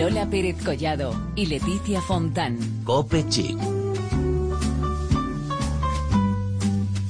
[0.00, 2.56] Lola Pérez Collado y Leticia Fontán.
[2.84, 3.58] Cope Chic.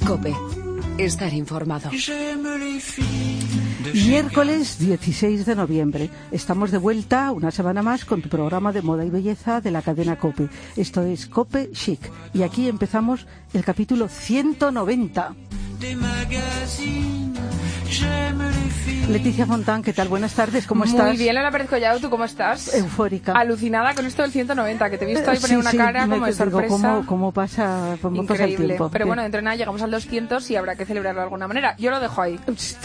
[0.04, 0.34] Cope.
[0.98, 1.88] Estar informado.
[3.94, 6.10] Miércoles 16 de noviembre.
[6.32, 9.82] Estamos de vuelta una semana más con tu programa de moda y belleza de la
[9.82, 10.48] cadena Cope.
[10.76, 12.00] Esto es Cope Chic.
[12.34, 15.36] Y aquí empezamos el capítulo 190.
[19.08, 20.06] Leticia Fontán, ¿qué tal?
[20.06, 21.08] Buenas tardes, ¿cómo estás?
[21.08, 22.72] Muy bien, Lola Pérez Collado, ¿tú cómo estás?
[22.72, 23.32] Eufórica.
[23.32, 25.76] Alucinada con esto del 190, que te he visto ahí Eh, poner sí, una sí,
[25.76, 26.68] cara como de digo, sorpresa.
[26.68, 28.66] ¿cómo, cómo pasa, cómo pasa el Increíble.
[28.76, 28.88] tiempo?
[28.92, 31.74] Pero bueno, dentro de nada llegamos al 200 y habrá que celebrarlo de alguna manera.
[31.76, 32.38] Yo lo dejo ahí.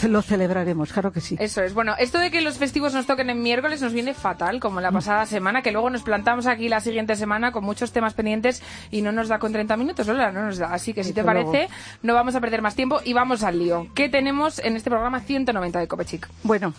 [0.08, 1.36] Lo celebraremos, claro que sí.
[1.38, 1.74] Eso es.
[1.74, 4.82] Bueno, esto de que los festivos nos toquen en miércoles nos viene fatal, como Mm.
[4.82, 8.62] la pasada semana, que luego nos plantamos aquí la siguiente semana con muchos temas pendientes
[8.90, 10.72] y no nos da con 30 minutos, Lola, no nos da.
[10.74, 11.68] Así que si te parece,
[12.02, 13.86] no vamos a perder más tiempo y vamos al lío.
[13.94, 16.28] ¿Qué tenemos en este programa 190 de Copechic?
[16.42, 16.72] Bueno,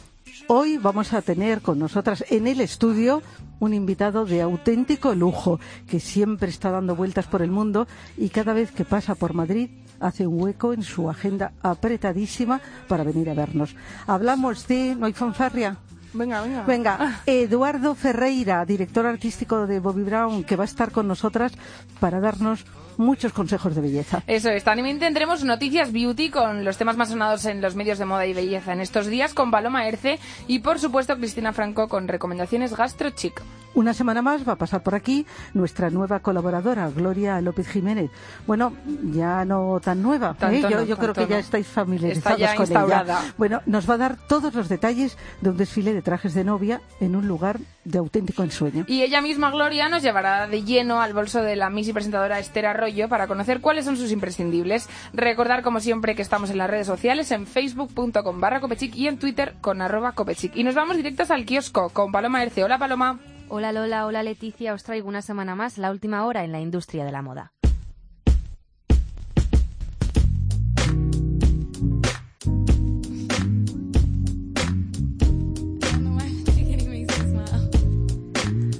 [0.47, 3.21] hoy vamos a tener con nosotras en el estudio
[3.59, 8.53] un invitado de auténtico lujo que siempre está dando vueltas por el mundo y cada
[8.53, 9.69] vez que pasa por Madrid
[9.99, 13.75] hace un hueco en su agenda apretadísima para venir a vernos.
[14.05, 14.95] Hablamos de...
[14.95, 15.77] ¿No hay fanfarria?
[16.13, 16.63] Venga, venga.
[16.63, 21.51] Venga, Eduardo Ferreira, director artístico de Bobby Brown, que va a estar con nosotras
[21.99, 22.65] para darnos
[22.97, 24.23] muchos consejos de belleza.
[24.27, 24.63] Eso es.
[24.63, 28.33] También tendremos noticias beauty con los temas más sonados en los medios de moda y
[28.33, 33.41] belleza en estos días con Paloma Erce y por supuesto Cristina Franco con recomendaciones gastrochic.
[33.73, 38.09] Una semana más va a pasar por aquí nuestra nueva colaboradora, Gloria López Jiménez.
[38.45, 38.73] Bueno,
[39.11, 40.61] ya no tan nueva, ¿eh?
[40.87, 43.21] yo, creo que ya estáis familiarizados Está ya con instaurada.
[43.21, 43.33] ella.
[43.37, 46.81] Bueno, nos va a dar todos los detalles de un desfile de trajes de novia
[46.99, 48.85] en un lugar de auténtico ensueño.
[48.87, 52.39] Y ella misma, Gloria, nos llevará de lleno al bolso de la Miss y presentadora
[52.39, 54.89] Esther Arroyo para conocer cuáles son sus imprescindibles.
[55.13, 59.19] Recordar, como siempre, que estamos en las redes sociales, en facebook.com barra copechic y en
[59.19, 60.55] twitter con arroba copechic.
[60.55, 62.63] Y nos vamos directos al kiosco con Paloma Erce.
[62.63, 63.19] Hola, Paloma.
[63.49, 67.05] Hola Lola, hola Leticia, os traigo una semana más la última hora en la industria
[67.05, 67.53] de la moda.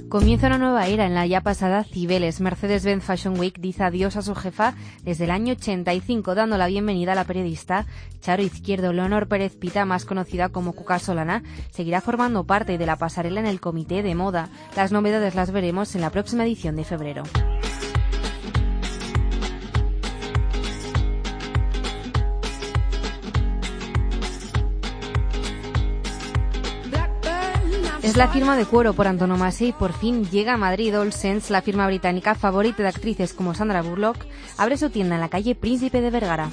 [0.08, 2.40] Comienza una nueva era en la ya pasada Cibeles.
[2.40, 7.12] Mercedes-Benz Fashion Week dice adiós a su jefa desde el año 85, dando la bienvenida
[7.12, 7.84] a la periodista
[8.22, 8.94] Charo Izquierdo.
[8.94, 13.46] Leonor Pérez Pita, más conocida como Cuca Solana, seguirá formando parte de la pasarela en
[13.46, 14.48] el comité de moda.
[14.76, 17.24] Las novedades las veremos en la próxima edición de febrero.
[28.08, 31.52] Es la firma de cuero por antonomasia y por fin llega a Madrid All Sense,
[31.52, 34.16] la firma británica favorita de actrices como Sandra Bullock,
[34.56, 36.48] abre su tienda en la calle Príncipe de Vergara.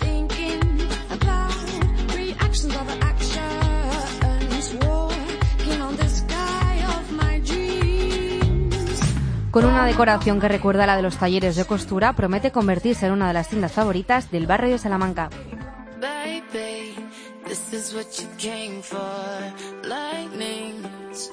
[9.50, 13.14] Con una decoración que recuerda a la de los talleres de costura, promete convertirse en
[13.14, 15.30] una de las tiendas favoritas del barrio de Salamanca.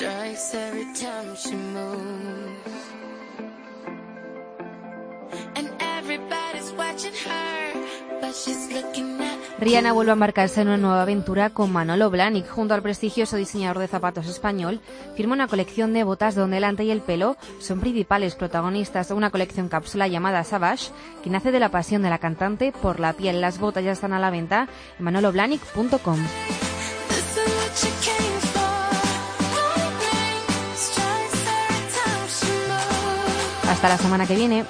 [0.03, 2.59] Strikes every time she moves.
[5.55, 11.03] And everybody's watching her, but she's looking at Rihanna vuelve a embarcarse en una nueva
[11.03, 12.49] aventura con Manolo Blahnik.
[12.49, 14.81] Junto al prestigioso diseñador de zapatos español,
[15.15, 19.15] firma una colección de botas donde el ante y el pelo son principales protagonistas de
[19.15, 20.91] una colección cápsula llamada Savage,
[21.23, 23.41] que nace de la pasión de la cantante por la piel.
[23.41, 24.67] Las botas ya están a la venta
[24.99, 26.19] en manoloblahnik.com.
[33.83, 34.65] Hasta la semana que viene.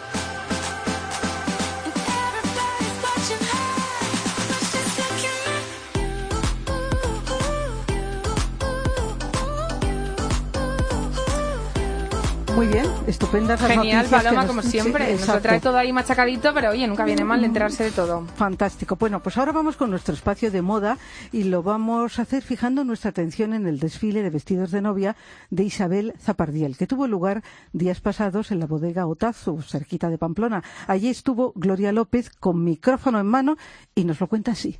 [12.62, 15.00] Muy bien, estupendas las Genial, noticias Paloma, nos- como sí, siempre.
[15.00, 15.42] Nos lo exacto.
[15.42, 18.24] trae todo ahí machacadito, pero oye, nunca viene mal enterarse de todo.
[18.36, 18.94] Fantástico.
[18.94, 20.96] Bueno, pues ahora vamos con nuestro espacio de moda
[21.32, 25.16] y lo vamos a hacer fijando nuestra atención en el desfile de vestidos de novia
[25.50, 27.42] de Isabel Zapardiel, que tuvo lugar
[27.72, 30.62] días pasados en la bodega Otazu, cerquita de Pamplona.
[30.86, 33.56] Allí estuvo Gloria López con micrófono en mano
[33.96, 34.78] y nos lo cuenta así.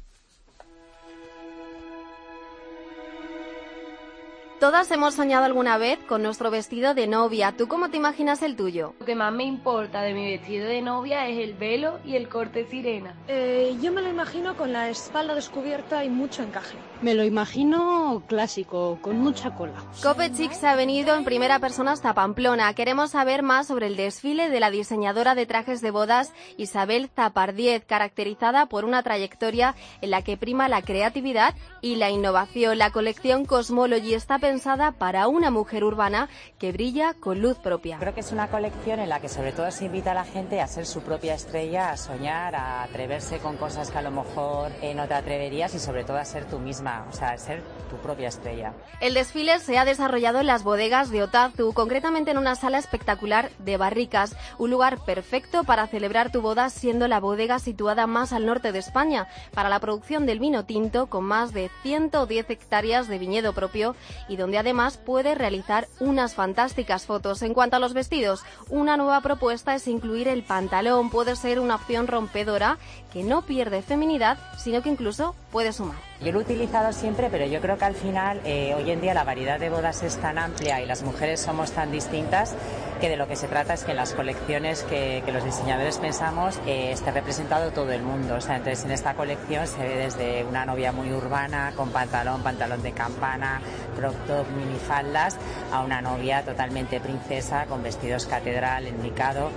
[4.62, 7.50] Todas hemos soñado alguna vez con nuestro vestido de novia.
[7.50, 8.94] ¿Tú cómo te imaginas el tuyo?
[9.00, 12.29] Lo que más me importa de mi vestido de novia es el velo y el
[12.29, 13.12] corte sirena.
[13.26, 16.76] Eh, yo me lo imagino con la espalda descubierta y mucho encaje.
[17.00, 19.73] Me lo imagino clásico, con mucha cola.
[20.00, 22.73] Cope Chicks ha venido en primera persona hasta Pamplona.
[22.75, 27.85] Queremos saber más sobre el desfile de la diseñadora de trajes de bodas Isabel Zapardiez,
[27.85, 32.79] caracterizada por una trayectoria en la que prima la creatividad y la innovación.
[32.79, 36.28] La colección Cosmology está pensada pensada para una mujer urbana
[36.58, 37.96] que brilla con luz propia.
[37.99, 40.60] Creo que es una colección en la que sobre todo se invita a la gente
[40.60, 44.70] a ser su propia estrella, a soñar, a atreverse con cosas que a lo mejor
[44.82, 47.62] eh, no te atreverías y sobre todo a ser tú misma, o sea, a ser
[47.88, 48.75] tu propia estrella.
[49.00, 53.49] El desfile se ha desarrollado en las bodegas de Otazu, concretamente en una sala espectacular
[53.58, 58.44] de barricas, un lugar perfecto para celebrar tu boda siendo la bodega situada más al
[58.44, 63.19] norte de España para la producción del vino tinto con más de 110 hectáreas de
[63.19, 63.96] viñedo propio
[64.28, 67.43] y donde además puedes realizar unas fantásticas fotos.
[67.43, 71.77] En cuanto a los vestidos, una nueva propuesta es incluir el pantalón, puede ser una
[71.77, 72.79] opción rompedora
[73.12, 75.97] que no pierde feminidad, sino que incluso puede sumar.
[76.20, 79.12] Yo lo he utilizado siempre, pero yo creo que al final, eh, hoy en día,
[79.12, 82.55] la variedad de bodas es tan amplia y las mujeres somos tan distintas
[83.00, 86.61] que de lo que se trata es que en las colecciones que, los diseñadores pensamos
[86.67, 88.37] eh, esté representado todo el mundo.
[88.37, 92.43] O sea, entonces en esta colección se ve desde una novia muy urbana, con pantalón,
[92.43, 93.61] pantalón de campana,
[93.97, 95.37] crop top, minifaldas,
[95.73, 99.50] a una novia totalmente princesa, con vestidos catedral, enmicado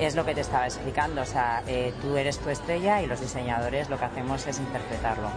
[0.00, 1.22] es lo que te estaba explicando.
[1.22, 5.28] O sea, eh, tú eres tu estrella y los diseñadores lo que hacemos es interpretarlo.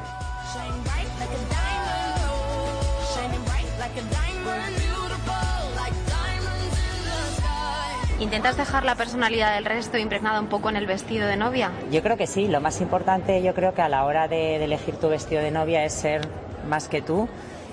[0.54, 2.80] Shine bright like a diamond,
[3.16, 8.24] shining bright like a diamond, beautiful like diamonds in the sky.
[8.24, 11.72] ¿Intentas dejar la personalidad del resto impregnada un poco en el vestido de novia?
[11.92, 12.48] Yo creo que sí.
[12.48, 15.52] Lo más importante, yo creo que a la hora de, de elegir tu vestido de
[15.52, 16.28] novia es ser
[16.68, 17.28] más que tú.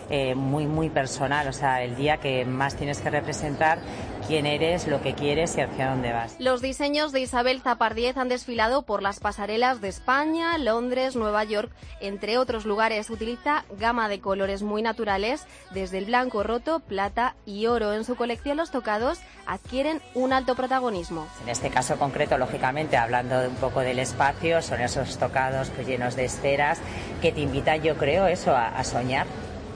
[0.08, 3.78] eh, muy, muy personal, o sea, el día que más tienes que representar
[4.26, 6.36] quién eres, lo que quieres y hacia dónde vas.
[6.38, 11.70] Los diseños de Isabel Zapardiez han desfilado por las pasarelas de España, Londres, Nueva York,
[12.00, 13.08] entre otros lugares.
[13.08, 17.94] Utiliza gama de colores muy naturales, desde el blanco roto, plata y oro.
[17.94, 21.26] En su colección los tocados adquieren un alto protagonismo.
[21.42, 26.24] En este caso concreto, lógicamente, hablando un poco del espacio, son esos tocados llenos de
[26.24, 26.78] esferas
[27.22, 29.26] que te invitan, yo creo, eso, a, a soñar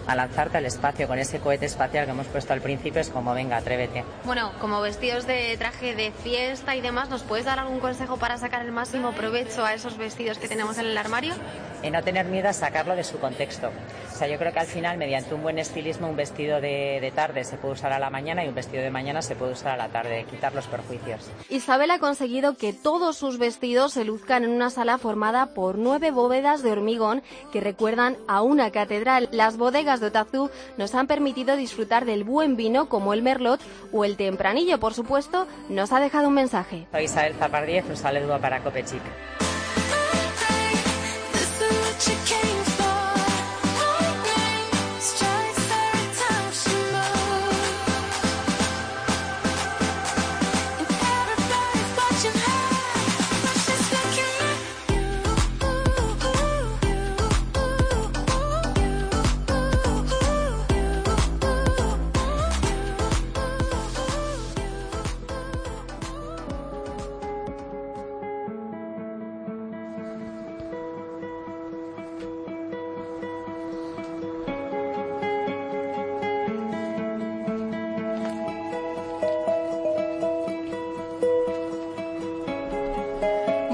[0.07, 3.35] a lanzarte al espacio con ese cohete espacial que hemos puesto al principio es como
[3.35, 7.81] venga atrévete Bueno, como vestidos de traje de fiesta y demás, ¿nos puedes dar algún
[7.81, 11.35] consejo para sacar el máximo provecho a esos vestidos que tenemos en el armario?
[11.83, 13.71] y no tener miedo a sacarlo de su contexto
[14.13, 17.11] o sea yo creo que al final mediante un buen estilismo un vestido de, de
[17.11, 19.73] tarde se puede usar a la mañana y un vestido de mañana se puede usar
[19.73, 24.45] a la tarde quitar los perjuicios Isabel ha conseguido que todos sus vestidos se luzcan
[24.45, 29.29] en una sala formada por nueve bóvedas de hormigón que recuerdan a una catedral.
[29.33, 33.61] Las bodegas de Otazu nos han permitido disfrutar del buen vino como el Merlot
[33.93, 36.87] o el Tempranillo, por supuesto, nos ha dejado un mensaje.
[36.93, 39.03] soy Isabel Zapardiez un saludo para Copechic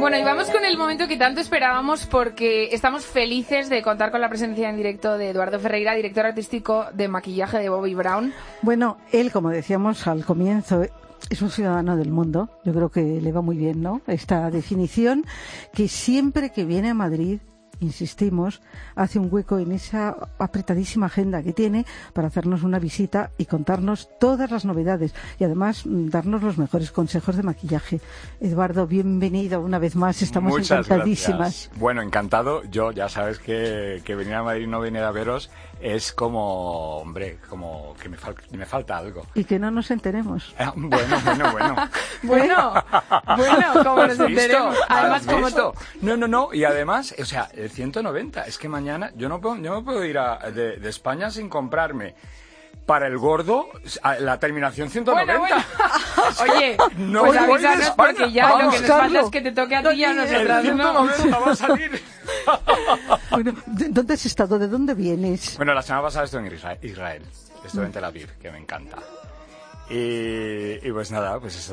[0.07, 4.21] Bueno, y vamos con el momento que tanto esperábamos porque estamos felices de contar con
[4.21, 8.33] la presencia en directo de Eduardo Ferreira, director artístico de maquillaje de Bobby Brown.
[8.63, 10.85] Bueno, él, como decíamos al comienzo,
[11.29, 12.49] es un ciudadano del mundo.
[12.65, 14.01] Yo creo que le va muy bien, ¿no?
[14.07, 15.25] Esta definición
[15.75, 17.41] que siempre que viene a Madrid
[17.81, 18.63] insistimos,
[18.95, 24.09] hace un hueco en esa apretadísima agenda que tiene para hacernos una visita y contarnos
[24.19, 28.01] todas las novedades y además mm, darnos los mejores consejos de maquillaje.
[28.41, 31.39] Eduardo, bienvenido una vez más, estamos Muchas encantadísimas.
[31.39, 31.79] gracias.
[31.79, 32.63] Bueno, encantado.
[32.65, 37.39] Yo ya sabes que, que venir a Madrid no venir a veros es como, hombre,
[37.49, 39.27] como que me, fal- me falta algo.
[39.35, 40.55] Y que no nos enteremos.
[40.59, 41.77] Ah, Bueno, bueno, bueno.
[42.23, 42.85] Bueno,
[43.37, 44.77] bueno, como ¿Has nos enteremos.
[44.89, 45.75] Además, ¿Has como visto?
[46.01, 46.53] No, no, no.
[46.55, 48.43] Y además, o sea, el 190.
[48.45, 51.49] Es que mañana yo no puedo, yo no puedo ir a- de, de España sin
[51.49, 52.15] comprarme
[52.87, 53.69] para el gordo
[54.03, 55.39] a la terminación 190.
[55.39, 55.65] Bueno, bueno.
[56.55, 57.95] Oye, No pues voy de España.
[57.97, 59.25] porque ya lo Vamos, que nos falta Carlos.
[59.25, 61.09] es que te toque a ti y a El nosotras, ¿no?
[61.09, 62.03] 190 va a salir.
[63.31, 64.59] Bueno, ¿de- ¿dónde has estado?
[64.59, 65.57] ¿De dónde vienes?
[65.57, 67.23] Bueno, la semana pasada estuve en Isra- Israel.
[67.65, 68.99] Estuve en Tel Aviv, que me encanta.
[69.89, 71.73] Y, y pues nada, pues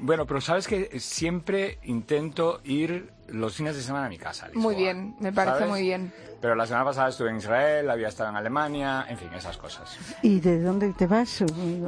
[0.00, 4.46] Bueno, pero sabes que siempre intento ir los fines de semana a mi casa.
[4.46, 5.68] a Lisboa, Muy bien, me parece ¿sabes?
[5.70, 6.12] muy bien.
[6.40, 9.96] Pero la semana pasada estuve en Israel, había estado en Alemania, en fin, esas cosas.
[10.22, 11.44] ¿Y de dónde te vas?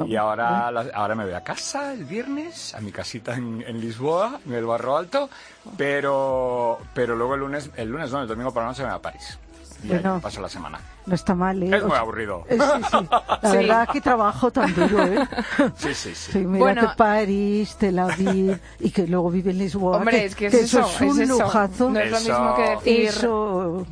[0.07, 3.81] Y ahora, la- ahora me voy a casa el viernes, a mi casita en, en
[3.81, 5.31] Lisboa, en el Barro Alto,
[5.77, 8.99] pero, pero luego el lunes, el lunes no, el domingo por la noche me voy
[8.99, 9.39] a París.
[9.83, 10.21] Y ahí Bueno.
[10.21, 10.81] paso la semana.
[11.07, 11.77] No está mal, ¿eh?
[11.77, 12.45] Es muy aburrido.
[12.49, 13.09] eh, sí, sí.
[13.43, 13.57] La Sí.
[13.57, 15.29] verdad que trabajo tan duro, ¿eh?
[15.77, 16.33] Sí, sí, sí.
[16.33, 16.81] Sí, mira Bueno.
[16.91, 19.97] que París, Tel Aviv y que luego vive en Lisboa.
[19.99, 21.39] Hombre, que, es que es que eso, eso es un es eso.
[21.43, 21.91] lujazo.
[21.91, 23.07] No es lo Eso- mismo que decir...
[23.09, 23.87] Eso,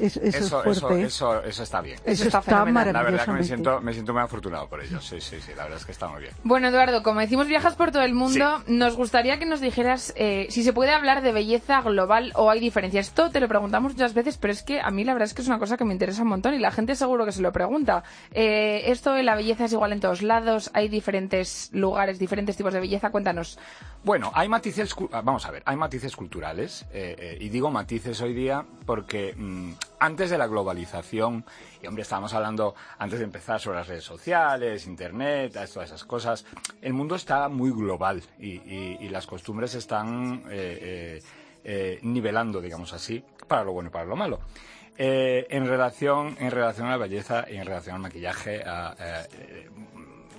[0.00, 1.02] eso, eso Eso, es eso, fuerte.
[1.02, 1.06] ¿eh?
[1.06, 1.98] eso, eso está bien.
[2.04, 2.92] Eso está está, fenomenal.
[2.92, 5.00] La verdad que me siento, me siento muy afortunado por ello.
[5.00, 6.32] Sí, sí, sí, la verdad es que está muy bien.
[6.42, 8.62] Bueno, Eduardo, como decimos, viajas por todo el mundo.
[8.66, 12.60] Nos gustaría que nos dijeras eh, si se puede hablar de belleza global o hay
[12.60, 13.08] diferencias.
[13.08, 15.42] Esto te lo preguntamos muchas veces, pero es que a mí la verdad es que
[15.42, 17.52] es una cosa que me interesa un montón y la gente seguro que se lo
[17.52, 18.04] pregunta.
[18.32, 22.72] Eh, esto de la belleza es igual en todos lados, hay diferentes lugares, diferentes tipos
[22.72, 23.10] de belleza.
[23.10, 23.58] Cuéntanos.
[24.04, 28.20] Bueno, hay matices, ah, vamos a ver, hay matices culturales, eh, eh, y digo matices
[28.20, 31.44] hoy día porque mm, antes de la globalización,
[31.82, 36.44] y hombre, estábamos hablando antes de empezar sobre las redes sociales, internet, todas esas cosas,
[36.82, 41.22] el mundo está muy global y, y- y las costumbres están eh, eh,
[41.64, 44.40] eh, nivelando, digamos así, para lo bueno y para lo malo.
[44.96, 48.94] Eh, en relación en relación a la belleza y en relación al maquillaje, a,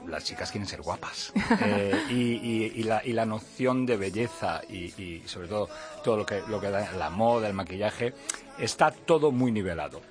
[0.08, 1.32] las chicas quieren ser guapas.
[1.62, 5.70] Eh, y, y- y la, y la noción de belleza y, sobre todo
[6.04, 8.14] todo lo que, lo que da la moda, el maquillaje,
[8.60, 10.02] está todo muy nivelado.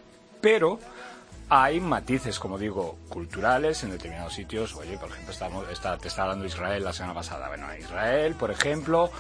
[0.41, 0.79] Pero
[1.49, 4.75] hay matices, como digo, culturales en determinados sitios.
[4.75, 7.49] Oye, por ejemplo, estamos, está, te estaba hablando de Israel la semana pasada.
[7.49, 9.11] Bueno, en Israel, por ejemplo,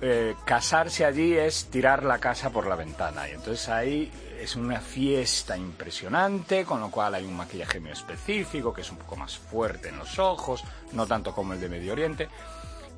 [0.00, 3.28] eh, casarse allí es tirar la casa por la ventana.
[3.28, 8.72] Y entonces ahí es una fiesta impresionante, con lo cual hay un maquillaje muy específico,
[8.72, 11.92] que es un poco más fuerte en los ojos, no tanto como el de Medio
[11.92, 12.28] Oriente,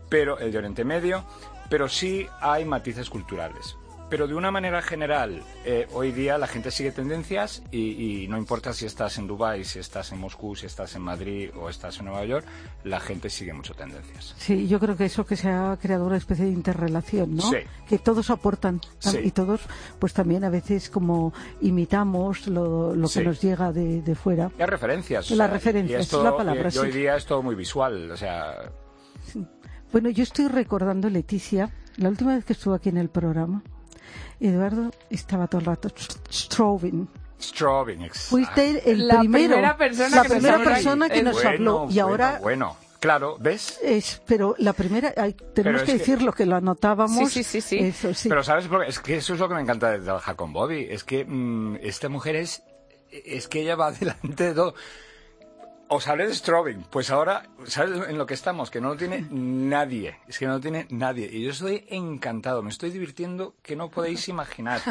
[0.08, 1.24] pero el de Oriente Medio,
[1.68, 3.76] pero sí hay matices culturales.
[4.10, 8.38] Pero de una manera general, eh, hoy día la gente sigue tendencias y, y no
[8.38, 11.98] importa si estás en Dubái, si estás en Moscú, si estás en Madrid o estás
[11.98, 12.46] en Nueva York,
[12.84, 14.34] la gente sigue mucho tendencias.
[14.38, 17.42] Sí, yo creo que eso que se ha creado una especie de interrelación, ¿no?
[17.50, 17.58] Sí.
[17.86, 19.18] Que todos aportan Sí.
[19.24, 19.60] y todos,
[19.98, 23.24] pues también a veces como imitamos lo, lo que Sí.
[23.24, 24.50] nos llega de, de fuera.
[24.58, 25.30] Y hay referencias.
[25.32, 28.54] Las referencias, es la palabra, y- y hoy día es todo muy visual, o sea,
[29.92, 33.62] Bueno, yo estoy recordando, Leticia, la última vez que estuve aquí en el programa,
[34.40, 35.88] Eduardo estaba todo el rato
[36.30, 37.08] strobing.
[37.40, 38.02] strobing.
[38.02, 38.28] exacto.
[38.30, 40.70] Fuiste el La primero, primera persona la que nos primera habló.
[40.70, 41.72] persona que Es nos Bueno, habló.
[41.90, 43.78] Y bueno, ahora Bueno, claro, ¿ves?
[43.82, 47.30] es, pero la primera, ay, tenemos es que que- decirlo que lo anotábamos.
[47.32, 47.78] Sí, sí, sí, sí.
[47.78, 48.28] Eso sí.
[48.28, 48.66] Pero ¿sabes?
[48.66, 48.88] por qué?
[48.90, 50.86] Es que eso es lo que me encanta de trabajar con Bobby.
[50.90, 52.62] Es que mm, esta mujer es...
[53.10, 54.74] Es que ella va delante de todo.
[55.90, 56.84] Os hablé de Strobing.
[56.90, 58.70] Pues ahora, ¿sabes en lo que estamos?
[58.70, 60.18] Que no lo tiene nadie.
[60.28, 61.28] Es que no lo tiene nadie.
[61.32, 62.62] Y yo estoy encantado.
[62.62, 64.80] Me estoy divirtiendo que no podéis imaginar.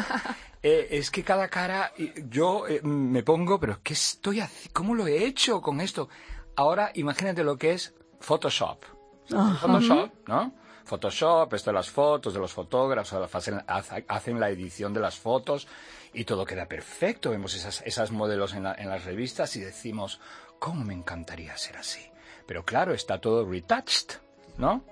[0.60, 1.92] Eh, es que cada cara...
[2.28, 4.70] Yo eh, me pongo, pero ¿qué estoy haciendo?
[4.72, 6.08] ¿Cómo lo he hecho con esto?
[6.56, 8.82] Ahora imagínate lo que es Photoshop.
[9.28, 10.52] Photoshop, ¿no?
[10.84, 13.62] Photoshop, esto de las fotos, de los fotógrafos, hacen,
[14.08, 15.68] hacen la edición de las fotos
[16.12, 17.30] y todo queda perfecto.
[17.30, 20.18] Vemos esas, esas modelos en, la- en las revistas y decimos,
[20.58, 22.00] ¿cómo me encantaría ser así?
[22.46, 24.18] Pero claro, está todo retouched,
[24.56, 24.84] ¿no?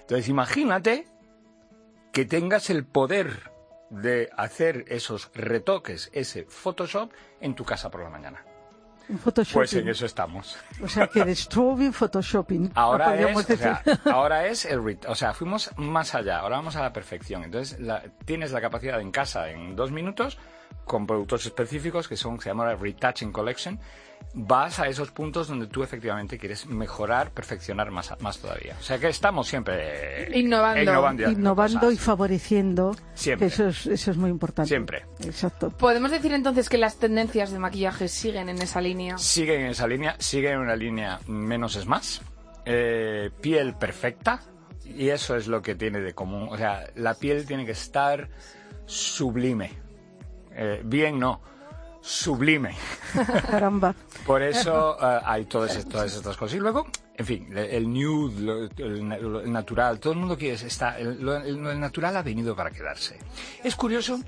[0.00, 1.06] Entonces imagínate
[2.12, 3.50] que tengas el poder
[3.90, 8.44] de hacer esos retoques, ese Photoshop, en tu casa por la mañana.
[9.22, 9.54] Photoshop.
[9.54, 10.56] Pues en eso estamos.
[10.82, 12.72] O sea que de strobing, photoshopping.
[12.74, 16.82] Ahora es, o sea, ahora es el o sea, fuimos más allá, ahora vamos a
[16.82, 17.44] la perfección.
[17.44, 20.38] Entonces, la- tienes la capacidad en casa en dos minutos
[20.84, 23.78] con productos específicos que son se llama la Retouching Collection.
[24.34, 28.74] Vas a esos puntos donde tú efectivamente quieres mejorar, perfeccionar más, más todavía.
[28.78, 31.30] O sea que estamos siempre eh, Innovando.
[31.30, 32.94] innovando, y favoreciendo.
[33.14, 33.48] Siempre.
[33.48, 34.68] Eso es, eso es muy importante.
[34.68, 35.04] Siempre.
[35.20, 35.70] Exacto.
[35.70, 39.18] ¿Podemos decir entonces que las tendencias de maquillaje siguen en esa línea?
[39.18, 42.22] Siguen en esa línea, siguen en una línea menos es más.
[42.64, 44.40] Eh, piel perfecta.
[44.84, 46.48] Y eso es lo que tiene de común.
[46.50, 48.28] O sea, la piel tiene que estar
[48.86, 49.72] sublime.
[50.58, 51.40] Eh, bien no,
[52.00, 52.74] sublime.
[53.50, 53.94] Caramba.
[54.24, 56.56] Por eso eh, hay todas, es- todas estas cosas.
[56.56, 60.36] Y luego, en fin, el nude, lo- el, na- lo- el natural, todo el mundo
[60.38, 63.18] quiere está, el, lo, el- natural ha venido para quedarse.
[63.62, 64.18] Es curioso,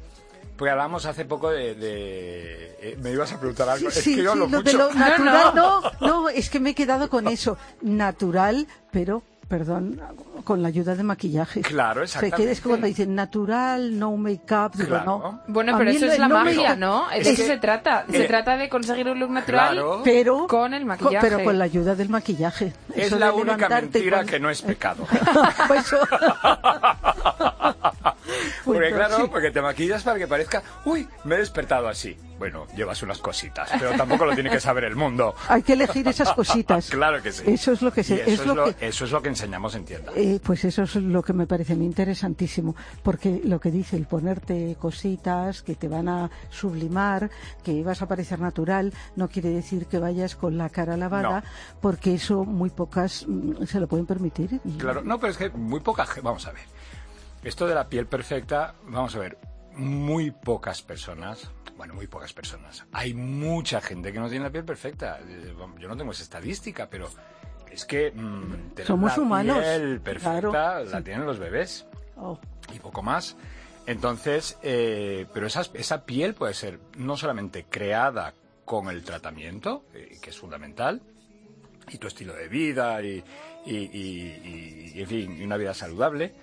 [0.57, 1.75] porque hablamos hace poco de...
[1.75, 4.57] de- eh, me ibas a preguntar algo, Sí, es sí, que yo sí, lo de
[4.59, 4.77] mucho.
[4.79, 7.57] lo natural, no, no, es que me he quedado con eso.
[7.81, 10.01] Natural, pero, perdón,
[10.45, 11.63] con la ayuda de maquillaje.
[11.63, 12.53] Claro, O sea, que exactamente.
[12.53, 15.05] es cuando dicen natural, no make-up, digo, Claro.
[15.07, 15.41] no.
[15.49, 17.09] Bueno, pero eso es la no magia, ¿no?
[17.09, 18.05] De Es eso que- se trata.
[18.11, 20.01] Se eh, trata de conseguir un look natural Claro.
[20.05, 21.19] Pero, con el maquillaje.
[21.29, 22.73] pero con la ayuda del maquillaje.
[22.95, 25.07] Es Eso la única mentira con- que no es pecado.
[25.69, 25.99] Pues eso-
[28.65, 32.17] Porque claro, porque te maquillas para que parezca, uy, me he despertado así.
[32.39, 35.35] Bueno, llevas unas cositas, pero tampoco lo tiene que saber el mundo.
[35.49, 36.89] Hay que elegir esas cositas.
[36.99, 37.43] Claro que sí.
[37.47, 39.29] Eso es lo que se- eso, es es lo lo, que- eso es lo que
[39.29, 40.13] enseñamos en tienda.
[40.15, 43.97] Eh, pues eso es lo que me parece a mí interesantísimo, porque lo que dice
[43.97, 47.31] el ponerte cositas que te van a sublimar,
[47.65, 51.43] que vas a parecer natural, no quiere decir que vayas con la cara lavada,
[51.81, 54.61] porque eso muy pocas mm, se lo pueden permitir.
[54.79, 56.21] Claro, no, pero es que muy poca gente.
[56.21, 56.63] Vamos a ver.
[57.49, 59.39] Esto de la piel perfecta, vamos a ver.
[59.75, 61.51] Muy pocas personas.
[61.79, 62.85] Bueno, muy pocas personas.
[62.93, 65.19] Hay mucha gente que no tiene la piel perfecta.
[65.79, 67.09] Yo no tengo esa estadística, pero
[67.71, 71.05] es que mm, tener Somos la humanos, piel perfecta claro, la sí.
[71.05, 71.87] tienen los bebés
[72.19, 72.39] Oh,
[72.75, 73.35] y poco más.
[73.87, 78.35] Entonces, eh, pero esa, esa piel puede ser no solamente creada
[78.67, 81.01] con el tratamiento, eh, que es fundamental,
[81.91, 83.25] y tu estilo de vida y,
[83.65, 86.35] y, y- y- y, en fin, y una vida saludable.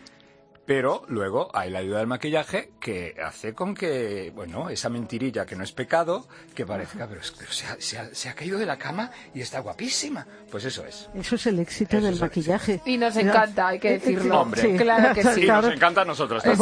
[0.66, 5.56] Pero luego hay la ayuda del maquillaje que hace con que, bueno, esa mentirilla que
[5.56, 8.58] no es pecado, que parezca, pero, es- pero se, ha, se ha- se ha caído
[8.58, 10.26] de la cama y está guapísima.
[10.50, 11.08] Pues eso es.
[11.14, 12.82] eso es el éxito Eso del maquillaje.
[12.86, 14.42] Y nos encanta, hay que Eh, decirlo.
[14.42, 14.62] Hombre.
[14.62, 14.76] Sí.
[14.78, 15.44] Claro que sí.
[15.44, 16.44] Y nos encanta a nosotros.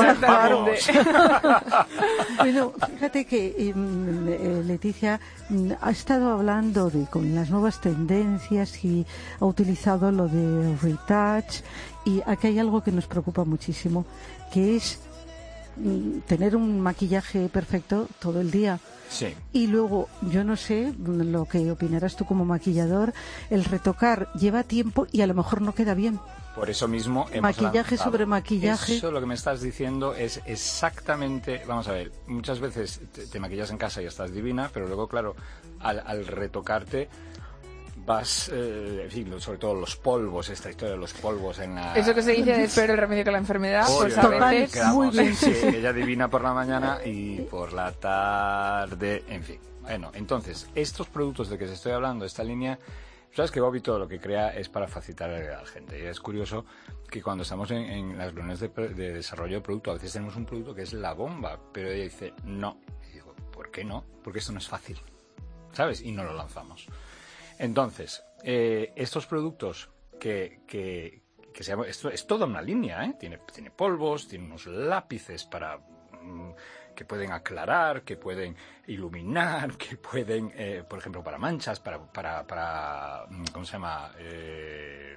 [2.38, 5.20] Bueno, fíjate que em, eh, Leticia
[5.50, 9.06] mm, ha estado hablando de con las nuevas tendencias y
[9.40, 11.62] ha utilizado lo de retouch
[12.06, 14.06] y aquí hay algo que nos preocupa muchísimo,
[14.52, 15.00] que es
[15.78, 18.80] mm, tener un maquillaje perfecto todo el día.
[19.10, 19.28] Sí.
[19.52, 23.14] Y luego, yo no sé mm, lo que opinarás tú como maquillador,
[23.50, 26.20] el retocar lleva tiempo y a lo mejor no queda bien.
[26.56, 28.12] Por eso mismo hemos Maquillaje lanzado.
[28.12, 28.98] sobre maquillaje.
[28.98, 33.40] Eso lo que me estás diciendo es exactamente, vamos a ver, muchas veces te, te
[33.40, 35.36] maquillas en casa y estás divina, pero luego, claro,
[35.80, 37.10] al, al retocarte
[38.06, 41.96] vas, eh, en fin, sobre todo los polvos, esta historia de los polvos en la...
[41.96, 44.72] Eso que se dice de espero el remedio que la enfermedad, Oye, pues a veces...
[44.72, 49.60] quedamos, muy bien, sí, ella divina por la mañana y por la tarde, en fin.
[49.82, 52.80] Bueno, entonces, estos productos de que te estoy hablando, esta línea,
[53.34, 56.02] sabes que Bobby todo lo que crea es para facilitar a la gente.
[56.02, 56.66] Y es curioso
[57.10, 60.36] que cuando estamos en, en las reuniones de, de desarrollo de producto, a veces tenemos
[60.36, 62.80] un producto que es la bomba, pero ella dice, no.
[63.10, 64.06] Y digo, ¿por qué no?
[64.24, 65.00] Porque esto no es fácil,
[65.74, 66.02] ¿sabes?
[66.02, 66.88] Y no lo lanzamos.
[67.60, 69.90] Entonces, eh, estos productos
[70.20, 71.22] que, que,
[71.54, 73.16] que se llama- esto es toda una línea, ¿eh?
[73.20, 76.52] Tiene, tiene polvos, tiene unos lápices para mm,
[76.96, 78.56] que pueden aclarar, que pueden
[78.88, 84.12] iluminar, que pueden, eh, por ejemplo, para manchas, para, para, para mm, ¿cómo se llama?
[84.18, 85.16] Eh,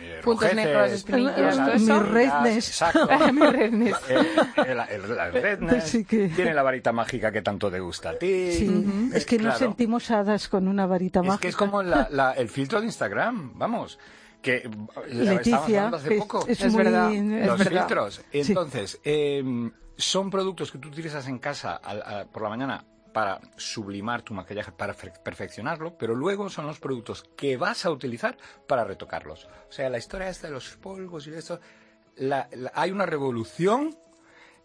[0.00, 2.00] eh, Puntos rojeces, negros, espinillas, todo cosas, eso.
[2.00, 2.68] Mi redness.
[2.68, 3.08] Exacto.
[3.32, 3.96] Mi redness.
[4.08, 8.10] Eh, el, el- la redness, Sí que- tiene la varita mágica que tanto te gusta
[8.10, 8.52] a ti.
[8.52, 11.42] Sí, es que nos sentimos hadas con una varita Es mágica.
[11.42, 13.98] que es como la- la- el filtro de Instagram, vamos.
[14.42, 14.70] Que eh,
[15.08, 16.44] Leticia, hablando hace poco.
[16.46, 17.86] es, Es muy- verdad, es los verdad.
[17.86, 18.22] filtros.
[18.30, 18.40] Sí.
[18.48, 23.40] Entonces, eh, son productos que tú utilizas en casa al- a- por la mañana para
[23.56, 28.36] sublimar tu maquillaje, para fe- perfeccionarlo, pero luego son los productos que vas a utilizar
[28.66, 29.46] para retocarlos.
[29.70, 31.58] O sea, la historia esta de los polvos y esto,
[32.74, 33.96] hay una revolución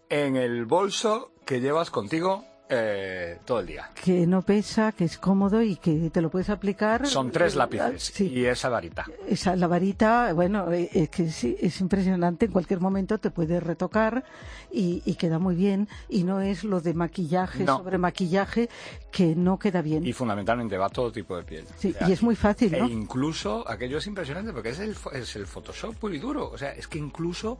[0.09, 3.89] en el bolso que llevas contigo eh, todo el día.
[4.03, 7.07] que no pesa, que es cómodo y que te lo puedes aplicar.
[7.07, 8.27] Son tres eh, lápices Sí.
[8.27, 9.05] y esa varita.
[9.27, 13.61] Esa, la varita, bueno, eh, es que sí, es impresionante, en cualquier momento te puedes
[13.63, 14.23] retocar
[14.71, 17.77] y, y queda muy bien y no es lo de maquillaje No.
[17.77, 18.69] sobre maquillaje
[19.11, 20.05] que no queda bien.
[20.05, 21.65] Y fundamentalmente va todo tipo de piel.
[21.79, 22.85] Sí, y es muy fácil, ¿no?
[22.85, 26.49] E incluso, aquello es impresionante porque es el, es el Photoshop puro y duro.
[26.51, 27.57] O sea, es que incluso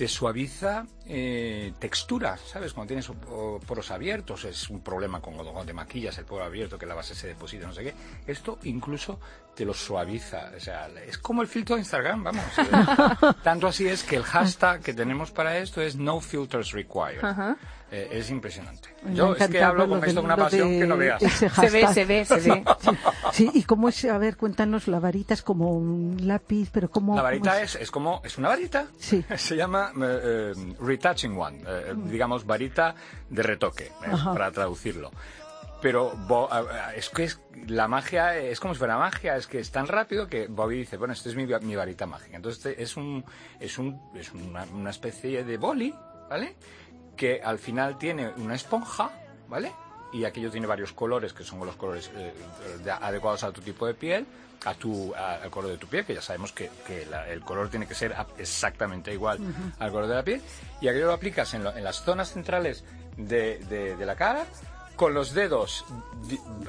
[0.00, 2.72] te suaviza eh, textura, ¿sabes?
[2.72, 3.12] Cuando tienes
[3.66, 7.14] poros abiertos, es un problema con cuando te maquillas el poro abierto, que la base
[7.14, 7.94] se deposita, no sé qué.
[8.26, 9.20] Esto incluso
[9.54, 10.52] te lo suaviza.
[10.56, 12.46] O sea, es como el filtro de Instagram, vamos.
[13.42, 17.20] Tanto así es que el hashtag que tenemos para esto es no filters required.
[17.92, 18.88] Eh, es impresionante.
[19.02, 21.20] Me Yo es que hablo lo con esto con una pasión de que no veas.
[21.22, 22.64] Se ve, se ve, se ve.
[23.32, 27.16] Sí, y cómo es, a ver, cuéntanos, la varita es como un lápiz, pero como...
[27.16, 28.86] La varita es, es como, es una varita.
[28.98, 29.24] Sí.
[29.36, 32.94] Se llama eh, eh, retouching one, eh, digamos varita
[33.28, 35.10] de retoque, eh, para traducirlo.
[35.82, 36.48] Pero Bo-
[36.94, 40.26] es que es, la magia es como si fuera magia, es que es tan rápido
[40.28, 42.36] que Bobby dice, bueno, esto es mi, mi varita mágica.
[42.36, 43.24] Entonces este es un
[43.58, 45.94] es un es una, una especie de boli,
[46.28, 46.54] ¿vale?
[47.20, 49.10] Que al final tiene una esponja,
[49.46, 49.70] ¿vale?
[50.12, 52.32] Y aquello tiene varios colores, que son los colores eh,
[52.82, 54.26] de- adecuados a tu tipo de piel,
[54.64, 57.42] a tu, a- al color de tu piel, que ya sabemos que, que la- el
[57.42, 59.38] color tiene que ser exactamente igual
[59.78, 60.40] al color de la piel.
[60.80, 62.84] Y aquello lo aplicas en, lo- en las zonas centrales
[63.18, 64.46] de, de- de la cara
[65.00, 65.86] con los dedos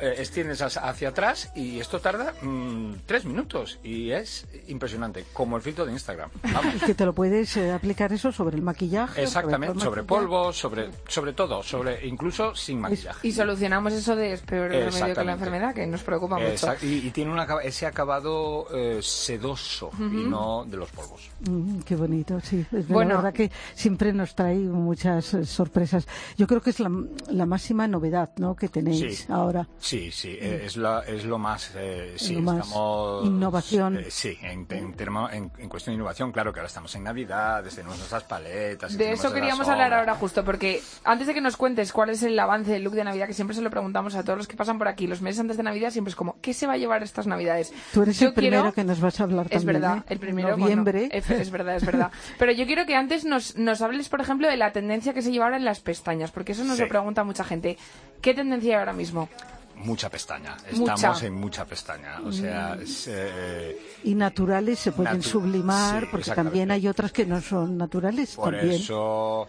[0.01, 5.61] eh, extiendes hacia atrás y esto tarda mm, tres minutos y es impresionante, como el
[5.61, 6.29] filtro de Instagram.
[6.41, 6.75] Vamos.
[6.75, 9.21] Y que te lo puedes eh, aplicar eso sobre el maquillaje.
[9.23, 10.07] Exactamente, sobre maquillaje.
[10.27, 13.27] polvo, sobre, sobre todo, sobre incluso sin maquillaje.
[13.27, 16.47] Y solucionamos eso de es peor el remedio que la enfermedad, que nos preocupa mucho.
[16.51, 21.29] Exacto, Y, y tiene un acaba- ese acabado eh, sedoso y no de los polvos.
[21.49, 22.65] Mm, qué bonito, sí.
[22.71, 23.09] Es Bueno.
[23.09, 26.07] la verdad que siempre nos trae muchas eh, sorpresas.
[26.37, 26.89] Yo creo que es la,
[27.29, 28.55] la máxima novedad ¿no?
[28.55, 29.25] que tenéis Sí.
[29.31, 29.67] ahora.
[29.79, 31.71] Sí, sí, eh, es, la, es lo más...
[31.75, 33.25] eh, sí, Lo más estamos...
[33.25, 33.97] innovación.
[33.97, 37.03] eh, sí, en, en, termo- en- en cuestión de innovación, claro que ahora estamos en
[37.03, 38.97] Navidad, tenemos nuestras paletas...
[38.97, 42.37] De eso queríamos hablar ahora justo, porque antes de que nos cuentes cuál es el
[42.39, 44.77] avance del look de Navidad, que siempre se lo preguntamos a todos los que pasan
[44.77, 47.03] por aquí, los meses antes de Navidad siempre es como, ¿qué se va a llevar
[47.03, 47.73] estas Navidades?
[47.93, 49.81] Tú eres Yo el primero quiero- que nos vas a hablar Es también.
[49.81, 50.03] verdad, ¿eh?
[50.09, 50.53] el primero.
[50.53, 50.99] En noviembre.
[51.09, 52.11] bueno, es, es verdad, es verdad.
[52.39, 55.31] Pero yo quiero que antes nos, nos hables, por ejemplo, de la tendencia que se
[55.31, 56.83] lleva ahora en las pestañas, porque eso nos Sí.
[56.83, 57.77] lo pregunta mucha gente.
[58.21, 59.27] ¿Qué tendencia hay ahora mismo?
[59.75, 60.93] Mucha pestaña, Mucha.
[60.93, 62.19] estamos en mucha pestaña.
[62.23, 62.81] O sea, Mm.
[62.83, 67.41] es, eh, Y naturales se pueden Natu- sublimar, sí, porque también hay otras que no
[67.41, 68.35] son naturales.
[68.35, 68.79] Por también.
[68.79, 69.47] eso,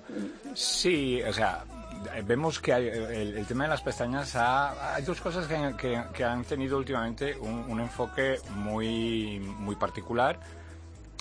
[0.55, 1.65] sí, o sea,
[2.25, 6.03] vemos que hay- el, el tema de las pestañas ha- hay dos cosas que, que-
[6.15, 10.39] que han tenido últimamente un, un enfoque muy, muy particular,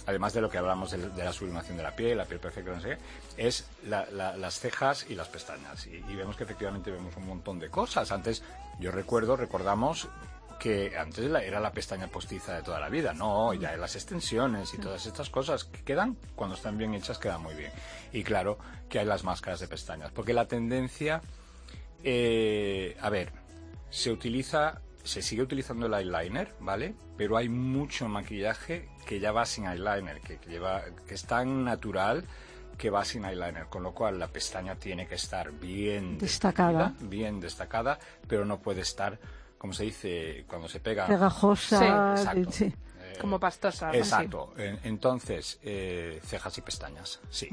[0.05, 2.81] además de lo que hablamos de, la sublimación de la piel, la piel perfecta, no
[2.81, 2.97] sé
[3.35, 5.85] qué, es la- la- las cejas y las pestañas.
[5.87, 8.11] Y, vemos que efectivamente vemos un montón de cosas.
[8.11, 8.43] Antes,
[8.79, 10.07] yo recuerdo, recordamos
[10.59, 14.77] que antes era la pestaña postiza de toda la vida, no, ya las extensiones y
[14.77, 17.71] todas estas cosas que quedan, cuando están bien hechas, quedan muy bien.
[18.13, 21.21] Y claro que hay las máscaras de pestañas, porque la tendencia,
[22.03, 23.31] eh, a ver,
[23.89, 26.93] se utiliza, se sigue utilizando el eyeliner, ¿vale?
[27.17, 31.63] Pero hay mucho maquillaje que ya va sin eyeliner, que, que lleva, que es tan
[31.63, 32.23] natural
[32.77, 36.89] que va sin eyeliner, con lo cual la pestaña tiene que estar bien Destacada.
[36.89, 39.19] definida, bien destacada, pero no puede estar,
[39.57, 42.11] como se dice, cuando se pega Pegajosa.
[42.17, 42.51] Exacto.
[42.51, 42.73] sí.
[43.19, 43.89] Como pastosa.
[43.89, 43.97] así.
[43.99, 44.53] Exacto.
[44.57, 47.49] En- Entonces, eh, cejas y pestañas, sí.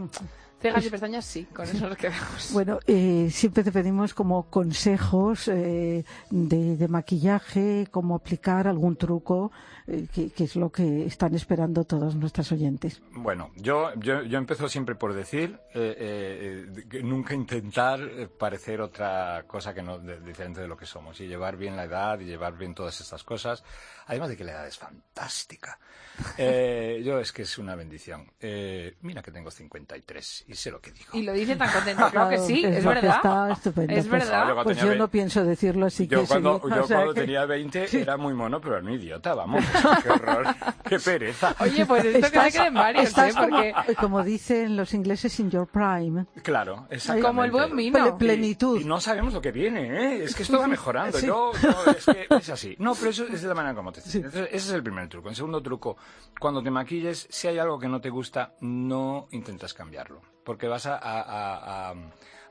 [0.60, 2.50] Cejas y pestañas, sí, con eso nos quedamos.
[2.52, 9.52] Bueno, eh, siempre te pedimos como consejos eh, de, de maquillaje, cómo aplicar algún truco,
[9.86, 13.00] eh, que, que es lo que están esperando todos nuestros oyentes.
[13.12, 18.00] Bueno, yo, yo, yo empiezo siempre por decir eh, eh, que nunca intentar
[18.38, 21.84] parecer otra cosa que no de- diferente de lo que somos y llevar bien la
[21.84, 23.62] edad y llevar bien todas estas cosas.
[24.06, 25.78] Además de que la edad es fantástica.
[26.36, 28.28] Eh, yo es que es una bendición.
[28.40, 31.10] Eh, mira que tengo 53 y sé lo que digo.
[31.12, 33.16] Y lo dice tan contento, claro que sí, es verdad.
[33.16, 33.92] Está estupendo.
[33.92, 34.48] Es Pues- verdad.
[34.48, 37.14] Yo Pues yo no pienso decirlo así Yo que cuando, sí, yo o sea cuando
[37.14, 39.62] que- tenía 20 era muy mono, pero era un idiota, vamos.
[40.02, 40.46] Qué horror,
[40.88, 41.54] qué pereza.
[41.60, 43.08] Oye, pues esto que se queden varios, ¿eh?
[43.08, 46.26] estás como, Porque como dicen los ingleses, in your prime.
[46.42, 47.26] Claro, exactamente.
[47.26, 47.98] como el buen vino.
[47.98, 48.80] Ple- plenitud.
[48.80, 50.24] Y no sabemos lo que viene, ¿eh?
[50.24, 51.18] Es que esto va mejorando.
[51.18, 51.26] Sí.
[51.26, 51.52] Yo,
[51.96, 52.74] es que es así.
[52.78, 55.28] No, pero eso es de la manera como te Entonces, ese es el primer truco.
[55.28, 55.96] El segundo truco,
[56.40, 60.20] cuando te maquilles, si hay algo que no te gusta, no intentas cambiarlo.
[60.48, 61.94] Porque vas a, a- a- a-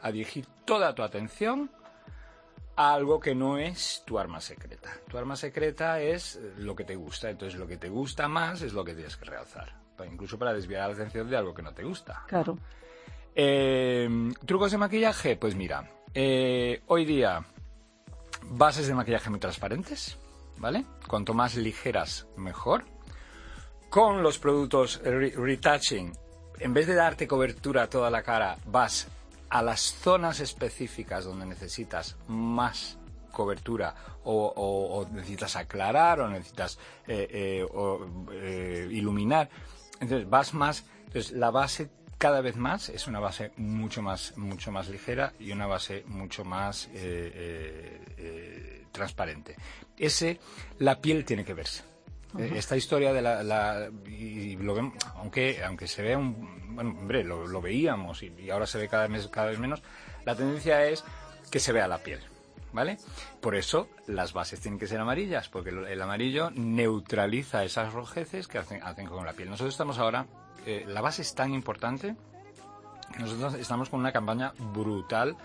[0.02, 1.72] a dirigir toda tu atención
[2.76, 4.92] a algo que no es tu arma secreta.
[5.10, 7.32] Tu arma secreta es lo que te gusta.
[7.32, 9.74] Entonces, lo que te gusta más es lo que tienes que realzar.
[10.12, 12.24] Incluso para desviar la atención de algo que no te gusta.
[12.28, 12.60] Claro.
[13.34, 14.08] Eh,
[14.46, 15.36] ¿Trucos de maquillaje?
[15.38, 17.44] Pues mira, eh, hoy día
[18.44, 20.20] bases de maquillaje muy transparentes,
[20.58, 20.86] ¿vale?
[21.08, 22.86] Cuanto más ligeras, mejor.
[23.90, 26.14] Con los productos re- retouching,
[26.60, 29.08] en vez de darte cobertura a toda la cara, vas
[29.50, 32.98] a las zonas específicas donde necesitas más
[33.32, 37.68] cobertura o, necesitas aclarar o necesitas eh, eh,
[38.32, 39.50] eh, iluminar.
[40.00, 40.86] Entonces vas más.
[41.06, 45.52] Entonces la base cada vez más es una base mucho más mucho más ligera y
[45.52, 46.90] una base mucho más
[48.92, 49.56] transparente.
[49.98, 50.40] Ese
[50.80, 51.97] la piel tiene que verse.
[52.38, 56.92] Eh, Esta historia de la, la- y lo vemos, aunque aunque se vea un bueno
[56.92, 59.82] hombre lo, lo veíamos y, y ahora se ve cada vez cada vez menos
[60.26, 61.04] la tendencia es
[61.50, 62.20] que se vea la piel
[62.74, 62.98] ¿vale?
[63.42, 68.48] Por eso las bases tienen que ser amarillas, porque el el amarillo neutraliza esas rojeces
[68.48, 69.50] que hacen, hacen con la piel.
[69.50, 70.28] Nosotros estamos ahora,
[70.66, 72.16] eh, la base es tan importante
[73.14, 75.38] que nosotros estamos con una campaña brutal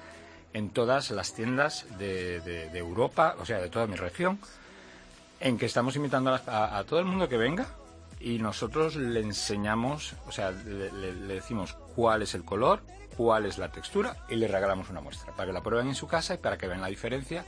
[0.52, 4.38] en todas las tiendas de, de- de Europa, o sea, de toda mi región,
[5.42, 7.66] en que estamos invitando a, a- todo el mundo que venga
[8.20, 12.80] y nosotros le enseñamos, o sea, le- le decimos cuál es el color,
[13.16, 16.06] cuál es la textura y le regalamos una muestra para que la prueben en su
[16.06, 17.44] casa y para que vean la diferencia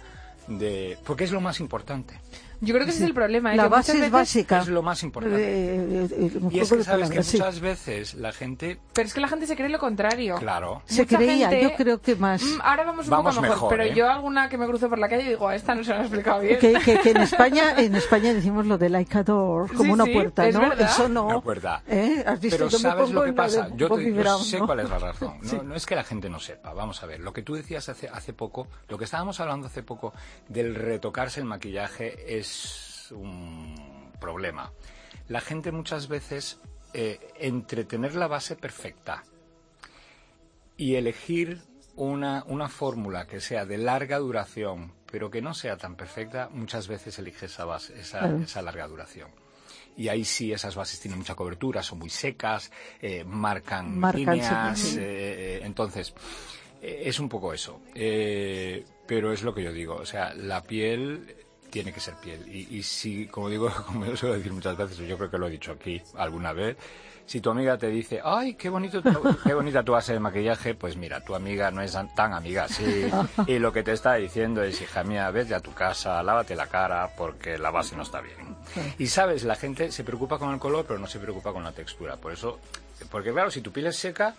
[0.49, 0.99] de...
[1.07, 2.21] Porque es lo más importante.
[2.61, 3.53] Yo creo que ese es el problema.
[3.53, 3.57] ¿eh?
[3.57, 4.61] La que base es básica.
[4.61, 5.37] Es lo más importante.
[5.41, 7.37] Eh, eh, Y es que sabes que sí.
[7.39, 10.37] muchas veces la gente, Pero es que la gente se cree lo contrario.
[10.37, 12.43] claro, Se mucha creía, gente- yo creo que más.
[12.43, 14.99] Mm, Ahora vamos un Vamos poco mejor, mejor, pero yo alguna que me cruzo por
[14.99, 16.59] la calle digo, a esta no se la ha explicado bien.
[16.59, 19.91] Que, que- que en España en España decimos lo de like a door, como Sí,
[19.91, 20.73] una puerta, ¿no?
[20.73, 21.27] Eso no.
[21.27, 21.83] Una puerta.
[21.89, 22.23] ¿Eh?
[22.27, 22.57] ¿Has visto?
[22.59, 23.69] Pero ¿sabes lo que de pasa?
[23.77, 24.67] Yo, te- yo sé ¿no?
[24.67, 25.35] cuál es la razón.
[25.43, 25.59] No, Sí.
[25.65, 26.73] no es que la gente no sepa.
[26.73, 27.21] Vamos a ver.
[27.21, 30.13] Lo que tú decías hace, hace poco, lo que estábamos hablando hace poco
[30.49, 32.54] del retocarse el maquillaje es
[33.13, 34.73] un problema.
[35.29, 36.61] La gente muchas veces,
[36.93, 39.23] eh, entre tener la base perfecta
[40.77, 41.63] y elegir
[41.97, 46.89] una, una fórmula que sea de larga duración, pero que no sea tan perfecta, muchas
[46.89, 48.39] veces elige esa, base, esa, Claro.
[48.39, 49.31] esa larga duración.
[49.97, 54.97] Y ahí sí esas bases tienen mucha cobertura, son muy secas, eh, marcan, Marcan, líneas.
[54.99, 56.13] eh, entonces,
[56.83, 57.81] eh, es un poco eso.
[59.07, 59.95] Pero es lo que yo digo.
[59.95, 61.37] O sea, la piel
[61.75, 62.47] tiene que ser piel.
[62.47, 65.49] Y, y si, como digo, como yo suelo decir muchas veces, yo creo que lo
[65.49, 66.77] he dicho aquí alguna vez,
[67.27, 70.75] si tu amiga te dice, ay, qué bonito, tu- qué bonita tu base de maquillaje,
[70.75, 72.85] pues mira, tu amiga no es tan amiga así.
[73.49, 76.67] Y lo que te está diciendo es, hija mía, vete a tu casa, lávate la
[76.69, 78.55] cara porque la base no está bien.
[78.99, 81.73] Y sabes, la gente se preocupa con el color, pero no se preocupa con la
[81.73, 82.17] textura.
[82.17, 82.61] Por eso,
[83.11, 84.35] porque claro, si tu piel es seca,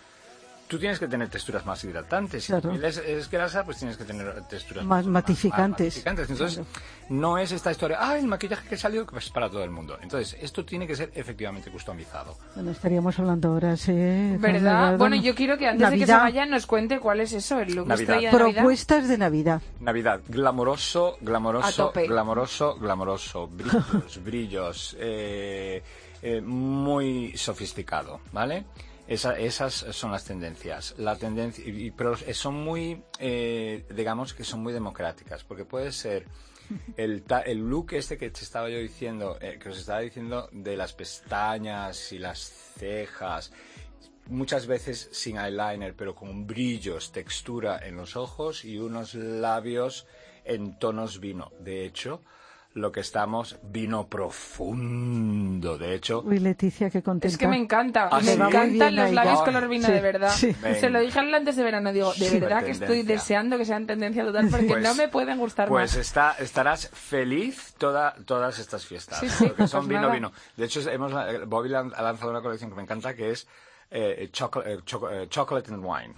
[0.68, 2.44] tú tienes que tener texturas más hidratantes.
[2.44, 2.70] Si Claro.
[2.70, 5.96] piel es, es grasa, pues tienes que tener texturas Más matificantes.
[6.04, 6.30] matificantes.
[6.30, 6.60] Entonces,
[7.08, 9.96] no es esta historia, ah, el maquillaje que salió, pues para todo el mundo.
[10.02, 12.36] Entonces, esto tiene que ser efectivamente customizado.
[12.54, 13.92] Bueno, estaríamos hablando ahora, sí.
[13.92, 14.98] ¿Verdad?
[14.98, 16.22] Bueno, yo quiero que antes de que se Navidad.
[16.40, 18.16] vaya nos cuente cuál es eso, el look Navidad.
[18.16, 18.52] de Navidad.
[18.54, 19.62] Propuestas de Navidad.
[19.80, 25.82] Navidad, glamoroso, glamoroso, glamoroso, glamoroso, brillos, brillos, eh,
[26.22, 28.64] eh, muy sofisticado, ¿vale?
[29.08, 30.94] Esa- esas son las tendencias.
[30.98, 36.26] La tendencia, y- pero son muy, eh, digamos que son muy democráticas, porque puede ser
[36.96, 40.76] el, el look este que te estaba yo diciendo, eh, que os estaba diciendo de
[40.76, 42.40] las pestañas y las
[42.78, 43.52] cejas,
[44.26, 50.08] muchas veces sin eyeliner, pero con brillos, textura en los ojos y unos labios
[50.44, 51.52] en tonos vino.
[51.60, 52.22] De hecho,
[52.76, 55.78] lo que estamos, vino profundo.
[55.78, 57.28] De hecho, Uy, Leticia, qué contenta.
[57.32, 58.40] Es que me encanta, Ah, me sí.
[58.40, 60.30] Encantan los labios color vino sí, de verdad.
[60.30, 60.54] sí.
[60.78, 64.24] Se lo dije antes de verano, digo, de verdad que estoy deseando que sean tendencia
[64.24, 66.06] total porque Pues- no me pueden gustar Pues más.
[66.06, 69.20] está, estarás feliz toda, todas estas fiestas.
[69.20, 70.12] Sí, sí, porque son pues vino, nada.
[70.14, 70.32] vino.
[70.56, 71.12] De hecho, hemos,
[71.46, 73.48] Bobby lan- ha lanzado una colección que me encanta que es
[73.90, 76.14] eh, choco- eh, choco- eh, Chocolate and Wine.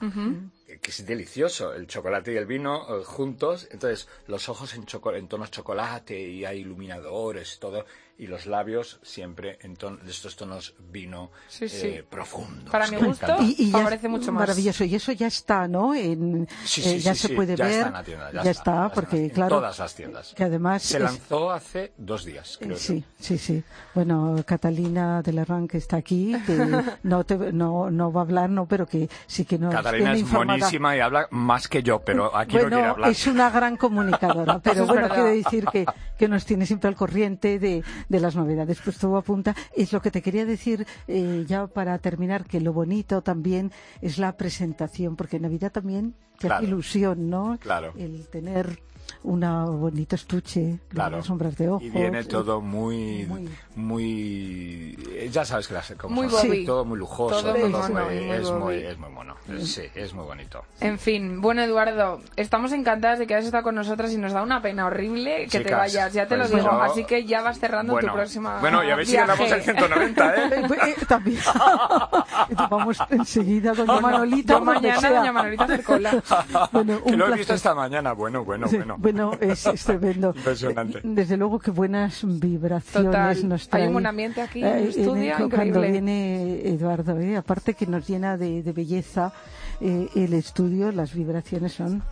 [0.83, 3.69] Que es delicioso, el chocolate y el vino eh, juntos.
[3.71, 7.85] Entonces, los ojos en, choco- en tonos chocolate y hay iluminadores, todo.
[8.21, 11.87] Y los labios siempre en ton- de estos tonos vino Sí, sí.
[11.87, 12.69] eh, profundos.
[12.69, 13.37] Para mi Me gusto.
[13.41, 14.41] Y, y ya- favorece mucho más.
[14.41, 14.83] Maravilloso.
[14.83, 15.95] Y eso ya está, ¿no?
[15.95, 17.75] En, Sí, eh, sí, ya sí, se sí, puede ya ver.
[17.77, 19.57] está en la tienda, ya ya está, está, ya está porque en claro.
[19.57, 20.35] todas las tiendas.
[20.37, 22.81] Que además Se es- lanzó hace dos días, creo Eh, yo.
[22.81, 23.63] Sí, sí, sí.
[23.95, 26.57] Bueno, Catalina de Larran, que está aquí, que
[27.05, 30.21] no, te- no, no va a hablar, no, pero que sí que nos Catalina es
[30.21, 30.59] informada.
[30.59, 33.11] buenísima y habla más que yo, pero aquí no quiere Bueno, hablar.
[33.11, 35.87] es una gran comunicadora, pero bueno, quiero decir que,
[36.19, 38.79] que nos tiene siempre al corriente de, de las novedades.
[38.83, 39.55] Pues todo apunta.
[39.75, 44.19] Es lo que te quería decir eh, ya para terminar, que lo bonito también es
[44.19, 46.55] la presentación, porque Navidad también te Claro.
[46.57, 47.59] hace ilusión, ¿no?
[47.61, 47.93] Claro.
[47.97, 48.79] El tener
[49.23, 51.23] una bonito estuche, Claro.
[51.23, 51.83] sombras de ojos.
[51.83, 56.99] Y viene todo muy, muy- muy, ya sabes que las como Muy son, todo muy
[56.99, 60.63] lujoso, Todo todo muy muy- es muy, es muy mono, sí, es muy bonito.
[60.81, 64.43] En fin, bueno Eduardo, estamos encantadas de que hayas estado con nosotras y nos da
[64.43, 67.25] una pena horrible que te Chicas, vayas, ya te pues lo digo, yo- así que
[67.25, 70.49] ya vas cerrando Bueno, tu próxima bueno, y a ver si ganamos el 190, ¿eh?
[70.59, 71.41] Eh, eh, también.
[72.71, 74.55] Vamos enseguida, doña Manolita.
[74.59, 76.23] Yo donde mañana, doña Manolita, hacer cola.
[76.73, 77.39] Bueno, que lo he placer.
[77.39, 78.97] visto esta mañana, bueno, bueno, Sí, bueno.
[78.99, 80.33] Bueno, es, es tremendo.
[80.37, 81.01] Impresionante.
[81.03, 83.49] Desde luego que buenas vibraciones Total.
[83.49, 83.87] nos Hay trae.
[83.87, 85.91] un buen ambiente aquí en Eh, el estudio cu- Cuando increíble.
[85.91, 87.37] viene Eduardo, ¿eh?
[87.37, 89.33] aparte que nos llena de, de belleza
[89.81, 92.03] eh, el estudio, las vibraciones son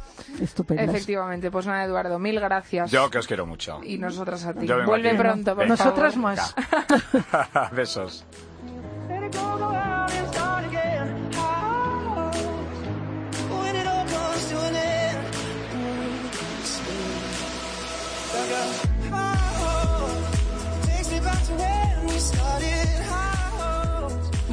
[0.40, 0.88] estupendas.
[0.88, 2.90] Efectivamente, pues nada Eduardo, mil gracias.
[2.90, 3.80] Yo que os quiero mucho.
[3.82, 4.66] Y nosotras a ti.
[4.86, 5.18] Vuelve aquí.
[5.18, 5.66] pronto, por.
[5.68, 6.36] Nosotras favor.
[6.36, 6.54] más.
[7.72, 8.24] Besos.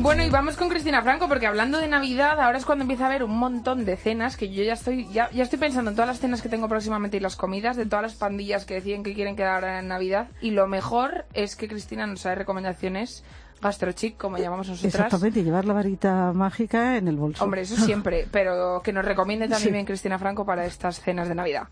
[0.04, 3.08] Bueno, y vamos con Cristina Franco, porque hablando de Navidad, ahora es cuando empieza a
[3.08, 6.10] haber un montón de cenas, que yo ya estoy, ya, ya estoy pensando en todas
[6.10, 9.14] las cenas que tengo próximamente y las comidas, de todas las pandillas que deciden que
[9.14, 10.28] quieren quedar ahora en Navidad.
[10.42, 13.24] Y lo mejor es que Cristina nos trae recomendaciones
[13.62, 14.94] gastrochic, como llamamos nosotras.
[14.94, 17.42] Exactamente, llevar la varita mágica en el bolso.
[17.42, 19.72] Hombre, eso siempre, pero que nos recomiende también Sí.
[19.72, 21.70] bien Cristina Franco para estas cenas de Navidad.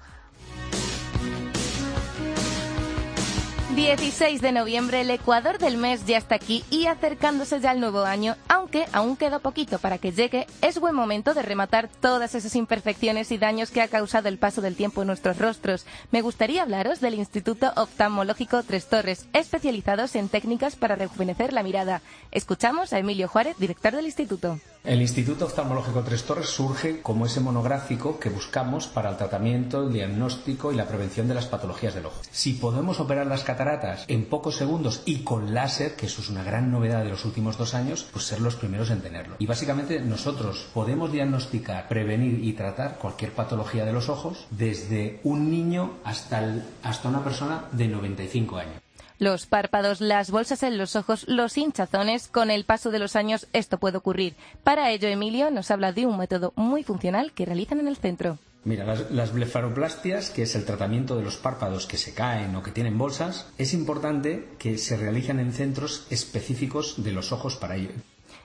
[3.76, 8.02] 16 de noviembre, el Ecuador del mes ya está aquí y acercándose ya al nuevo
[8.02, 12.58] año, aunque aún queda poquito para que llegue, es buen momento de rematar todas esas
[12.58, 15.86] imperfecciones y daños que ha causado el paso del tiempo en nuestros rostros.
[16.12, 22.02] Me gustaría hablaros del Instituto Oftalmológico Tres Torres, especializados en técnicas para rejuvenecer la mirada.
[22.32, 24.60] Escuchamos a Emilio Juárez, director del instituto.
[24.84, 29.94] El Instituto Oftalmológico Tres Torres surge como ese monográfico que buscamos para el tratamiento, el
[29.94, 32.20] diagnóstico y la prevención de las patologías del ojo.
[32.32, 33.61] Si podemos operar las cataratas
[34.08, 37.58] en pocos segundos y con láser, que eso es una gran novedad de los últimos
[37.58, 39.36] dos años, pues ser los primeros en tenerlo.
[39.40, 45.52] Y básicamente nosotros podemos diagnosticar, prevenir y tratar cualquier patología de los ojos desde un
[45.52, 46.44] niño hasta,
[46.84, 48.82] hasta una persona de 95 años.
[49.20, 53.46] Los párpados, las bolsas en los ojos, los hinchazones, con el paso de los años
[53.54, 54.34] esto puede ocurrir.
[54.64, 58.40] Para ello, Emilio nos habla de un método muy funcional que realizan en el centro.
[58.64, 62.62] Mira, las, las blefaroplastias, que es el tratamiento de los párpados que se caen o
[62.62, 67.76] que tienen bolsas, es importante que se realicen en centros específicos de los ojos para
[67.76, 67.92] ello.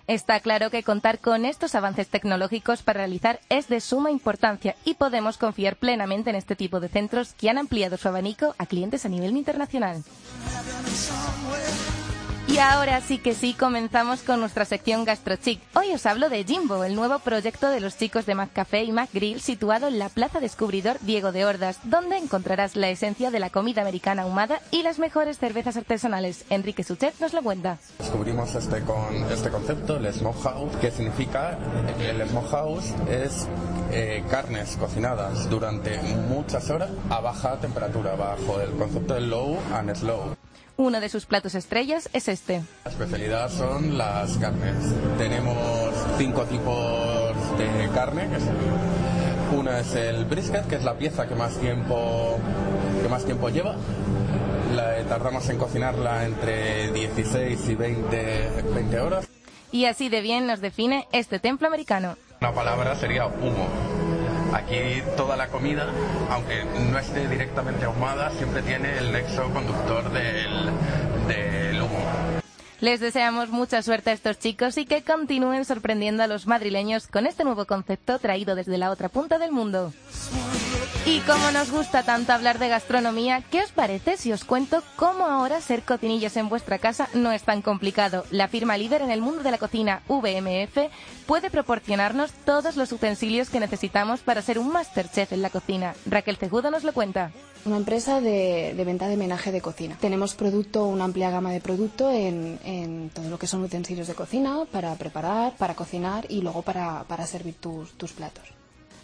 [0.06, 4.94] Está claro que contar con estos avances tecnológicos para realizar es de suma importancia y
[4.94, 9.04] podemos confiar plenamente en este tipo de centros que han ampliado su abanico a clientes
[9.04, 10.04] a nivel internacional.
[12.48, 15.60] Y ahora sí que sí, comenzamos con nuestra sección GastroChic.
[15.74, 19.40] Hoy os hablo de Jimbo, el nuevo proyecto de los chicos de McCafé y McGrill
[19.40, 23.82] situado en la Plaza Descubridor Diego de Ordas, donde encontrarás la esencia de la comida
[23.82, 26.44] americana ahumada y las mejores cervezas artesanales.
[26.48, 27.78] Enrique Suchet nos lo cuenta.
[27.98, 31.58] Descubrimos este, con, este concepto, el smokehouse, que significa,
[32.00, 33.48] el smokehouse es
[33.90, 39.94] eh, carnes cocinadas durante muchas horas a baja temperatura, bajo el concepto de low and
[39.96, 40.36] slow.
[40.78, 42.62] Uno de sus platos estrellas es este.
[42.84, 44.74] La especialidad son las carnes.
[45.16, 45.56] Tenemos
[46.18, 48.28] cinco tipos de carne.
[48.28, 48.42] que es-
[49.56, 52.38] Una es el brisket, que es la pieza que más tiempo,
[53.02, 53.76] que más tiempo lleva.
[54.74, 59.26] La, tardamos en cocinarla entre 16 y 20, 20 horas.
[59.72, 62.16] Y así de bien nos define este templo americano.
[62.40, 63.66] La palabra sería humo.
[64.52, 65.86] Aquí toda la comida,
[66.30, 70.70] aunque no esté directamente ahumada, siempre tiene el nexo conductor del,
[71.28, 72.00] del humo.
[72.80, 77.26] Les deseamos mucha suerte a estos chicos y que continúen sorprendiendo a los madrileños con
[77.26, 79.92] este nuevo concepto traído desde la otra punta del mundo.
[81.08, 85.24] Y como nos gusta tanto hablar de gastronomía, ¿qué os parece si os cuento cómo
[85.24, 88.24] ahora ser cocinillas en vuestra casa no es tan complicado?
[88.32, 90.90] La firma líder en el mundo de la cocina, VMF,
[91.26, 95.94] puede proporcionarnos todos los utensilios que necesitamos para ser un masterchef en la cocina.
[96.06, 97.30] Raquel Cejudo nos lo cuenta.
[97.64, 99.96] Una empresa de, venta de menaje de cocina.
[100.00, 104.58] Tenemos producto, una amplia gama de producto en, todo lo que son utensilios de cocina
[104.72, 108.55] para preparar, para cocinar y luego para, servir tus platos.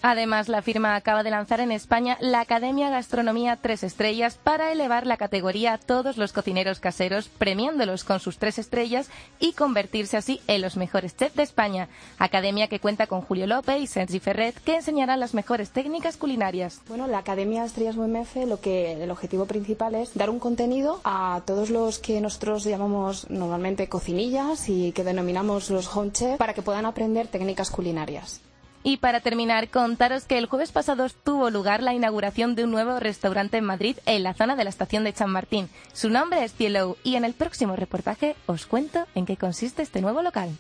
[0.05, 5.07] Además, la firma acaba de lanzar en España la Academia Gastronomía Tres Estrellas para elevar
[5.07, 10.41] la categoría a todos los cocineros caseros, premiándolos con sus tres estrellas y convertirse así
[10.49, 11.88] en los mejores chefs de España.
[12.19, 16.81] Academia que cuenta con Julio López y Sergi Ferret, que enseñarán las mejores técnicas culinarias.
[16.88, 21.43] Bueno, la Academia Estrellas UMF lo que el objetivo principal es dar un contenido a
[21.47, 26.62] todos los que nosotros llamamos normalmente cocinillas y que denominamos los home chef para que
[26.62, 28.41] puedan aprender técnicas culinarias.
[28.85, 32.99] Y para terminar, contaros que el jueves pasado tuvo lugar la inauguración de un nuevo
[32.99, 35.68] restaurante en Madrid, en la zona de la estación de Chamartín.
[35.92, 40.01] Su nombre es Cielo y en el próximo reportaje os cuento en qué consiste este
[40.01, 40.51] nuevo local.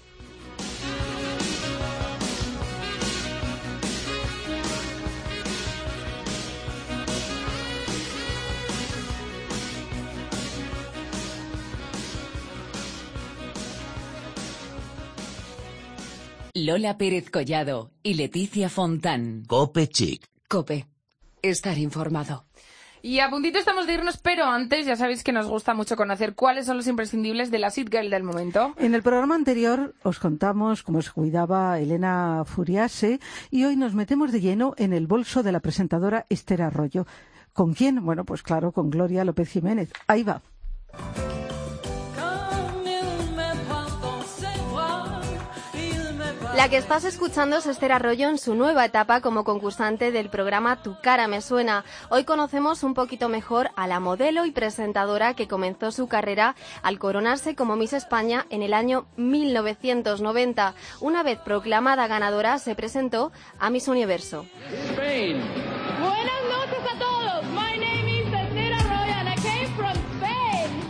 [16.54, 19.44] Lola Pérez Collado y Leticia Fontán.
[19.46, 20.26] Cope Chic.
[20.48, 20.86] Cope.
[21.40, 22.44] Estar informado.
[23.00, 26.34] Y a puntito estamos de irnos, pero antes ya sabéis que nos gusta mucho conocer
[26.34, 28.74] cuáles son los imprescindibles de la Sit Girl del momento.
[28.76, 33.18] En el programa anterior os contamos cómo se cuidaba Elena Furiase
[33.50, 37.06] y hoy nos metemos de lleno en el bolso de la presentadora Esther Arroyo.
[37.54, 38.04] ¿Con quién?
[38.04, 39.90] Bueno, pues claro, con Gloria López Jiménez.
[40.06, 40.42] Ahí va.
[46.56, 50.82] La que estás escuchando es Esther Arroyo en su nueva etapa como concursante del programa
[50.82, 51.82] Tu cara me suena.
[52.10, 56.98] Hoy conocemos un poquito mejor a la modelo y presentadora que comenzó su carrera al
[56.98, 60.74] coronarse como Miss España en el año 1990.
[61.00, 64.44] Una vez proclamada ganadora, se presentó a Miss Universo.
[64.94, 66.01] Buenas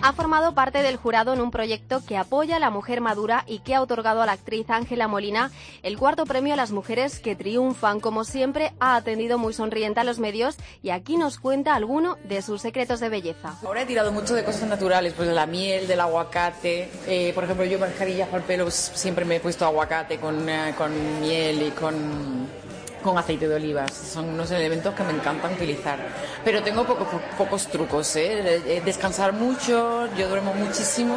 [0.05, 3.61] Ha formado parte del jurado en un proyecto que apoya a la mujer madura y
[3.61, 5.53] que ha otorgado a la actriz Ángela Molina
[5.85, 8.01] el cuarto premio a las mujeres que triunfan.
[8.01, 12.43] Como siempre, ha atendido muy sonriente a los medios y aquí nos cuenta alguno de
[12.43, 13.55] sus secretos de belleza.
[13.65, 16.91] Ahora he tirado mucho de cosas naturales, pues de la miel, del aguacate.
[17.07, 20.75] Eh, por ejemplo, yo mascarillas para el pelo siempre me he puesto aguacate con, eh,
[20.77, 22.49] con miel y con,
[23.03, 23.93] con aceite de olivas.
[23.93, 25.99] Son unos elementos que me encantan utilizar.
[26.45, 28.15] Pero tengo poco- po- pocos trucos.
[28.17, 31.17] Eh, Descansar mucho, yo duermo muchísimo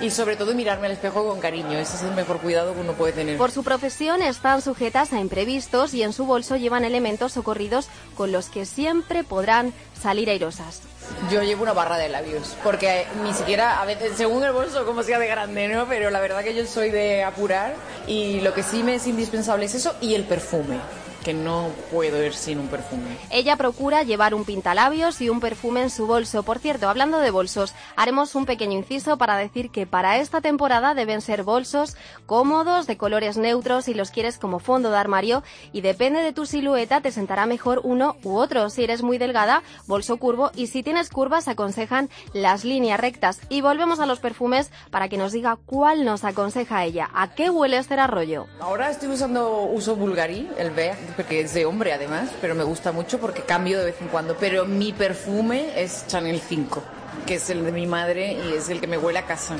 [0.00, 1.78] y sobre todo mirarme al espejo con cariño.
[1.78, 3.36] Ese es el mejor cuidado que uno puede tener.
[3.38, 8.32] Por su profesión están sujetas a imprevistos y en su bolso llevan elementos socorridos con
[8.32, 10.82] los que siempre podrán salir airosas.
[11.30, 15.02] Yo llevo una barra de labios, porque ni siquiera, a veces, según el bolso, como
[15.02, 15.86] sea de grande, ¿no?
[15.86, 17.74] Pero la verdad que yo soy de apurar
[18.06, 20.78] y lo que sí me es indispensable es eso y el perfume,
[21.24, 23.18] que no puedo ir sin un perfume.
[23.30, 26.44] Ella procura llevar un pintalabios y un perfume en su bolso.
[26.44, 30.94] Por cierto, hablando de bolsos, haremos un pequeño inciso para decir que para esta temporada
[30.94, 31.96] deben ser bolsos
[32.26, 36.46] cómodos, de colores neutros si los quieres como fondo de armario y depende de tu
[36.46, 38.68] silueta te sentará mejor uno u otro.
[38.70, 43.40] Si eres muy delgada, bolso curvo y si tienes curvas aconsejan las líneas rectas.
[43.48, 47.08] Y volvemos a los perfumes para que nos diga cuál nos aconseja ella.
[47.14, 48.46] ¿A qué huele este arroyo?
[48.60, 52.92] Ahora estoy usando, uso Bulgari, el Bear, porque es de hombre además, pero me gusta
[52.92, 54.36] mucho porque cambio de vez en cuando.
[54.36, 56.82] Pero mi perfume es Chanel 5,
[57.26, 59.56] que es el de mi madre y es el que me huele a casa.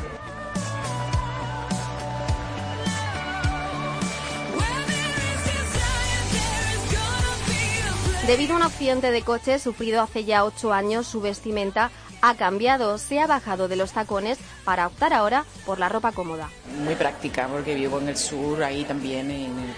[8.27, 11.91] Debido a un accidente de coche sufrido hace ya ocho años, su vestimenta
[12.27, 16.49] ha cambiado, se ha bajado de los tacones para optar ahora por la ropa cómoda.
[16.83, 19.29] Muy práctica, porque vivo en el sur, ahí también,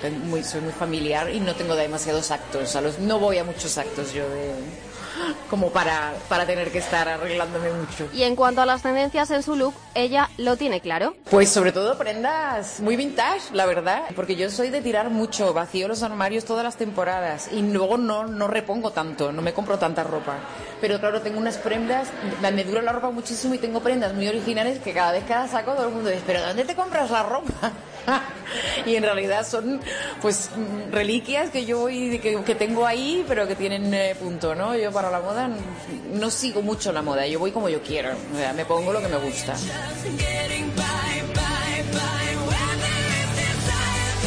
[0.01, 2.77] tengo muy- soy muy familiar y no tengo demasiados actos.
[3.01, 4.55] No voy a muchos actos yo de,
[5.51, 8.09] como para, para tener que estar arreglándome mucho.
[8.13, 11.15] Y en cuanto a las tendencias en su look, ella lo tiene claro.
[11.31, 15.89] Pues sobre todo prendas muy vintage, la verdad, porque yo soy de tirar mucho, vacío
[15.89, 20.05] los armarios todas las temporadas y luego no, no repongo tanto, no me compro tanta
[20.05, 20.37] ropa.
[20.81, 22.09] Pero claro, tengo unas prendas,
[22.41, 25.51] me dura la ropa muchísimo y tengo prendas muy originales que cada vez que las
[25.51, 27.73] saco todo el mundo dice, pero ¿dónde te compras la ropa?
[28.87, 29.81] y en realidad son
[30.21, 30.51] pues
[30.91, 34.77] reliquias que yo voy, que, que tengo ahí, pero que tienen eh, punto, ¿no?
[34.77, 35.51] Yo para la moda
[36.13, 39.01] no sigo mucho la moda, yo voy como yo quiero, o sea, me pongo lo
[39.01, 39.55] que me gusta.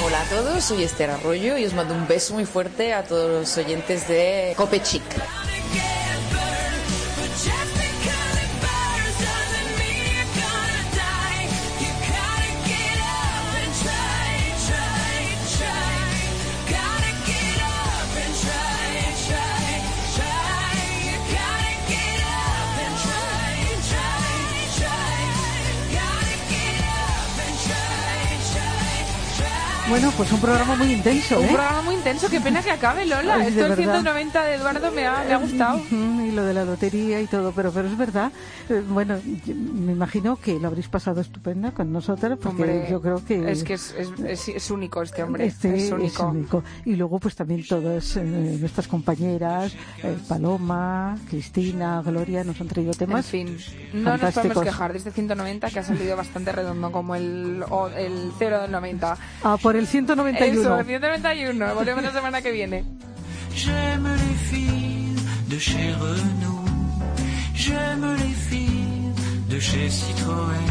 [0.02, 3.30] Hola a todos, soy Esther Arroyo y os mando un beso muy fuerte a todos
[3.30, 5.04] los oyentes de Cope Chic.
[29.90, 31.50] Bueno, pues un programa muy intenso, Un ¿eh?
[31.52, 33.38] programa muy intenso, qué pena que acabe, Lola.
[33.46, 33.94] Esto el verdad.
[34.02, 35.82] 190 de Eduardo me ha, me ha gustado.
[36.30, 38.32] Y lo de la lotería y todo, pero, pero es verdad.
[38.70, 43.24] Eh, bueno, me imagino que lo habréis pasado estupenda con nosotros, porque Hombre, yo creo
[43.26, 43.50] que...
[43.52, 45.46] Es que es, es, es- es único este hombre.
[45.48, 46.28] Este es único.
[46.28, 46.64] único.
[46.86, 49.74] Y luego, pues también todas eh, nuestras compañeras,
[50.04, 53.34] eh, Paloma, Cristina, Gloria, nos han traído temas.
[53.34, 53.58] En fin,
[53.94, 57.64] no nos podemos quejar de este 190 que ha salido bastante redondo, como el,
[57.98, 59.18] el 0 del 90.
[59.44, 60.62] Ah, por el 191.
[60.62, 61.76] Eso, el 191.
[61.76, 62.84] Volvemos la semana que viene.
[65.50, 66.66] De chez Renault.
[67.56, 69.12] J'aime les filles
[69.50, 70.70] de chez Citroën.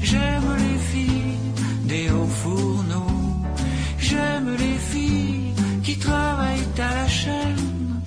[0.00, 1.38] J'aime les filles
[1.84, 3.42] des hauts fourneaux.
[3.98, 8.02] J'aime les filles qui travaillent à la chaîne.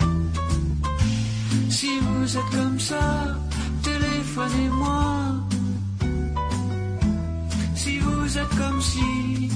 [1.70, 3.38] Si vous êtes comme ça,
[3.84, 5.04] téléphonez-moi.
[7.76, 9.50] Si vous êtes comme si,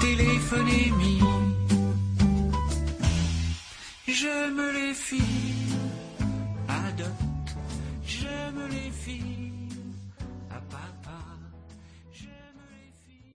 [0.00, 1.41] téléphonez-moi.
[4.14, 5.72] J'aime les filles,
[6.68, 7.56] adopte,
[8.04, 9.31] j'aime les filles.